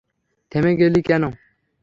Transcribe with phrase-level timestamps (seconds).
[0.51, 1.23] থেমে গেলি কেন?